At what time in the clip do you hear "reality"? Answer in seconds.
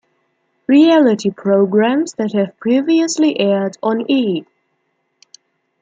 0.65-1.29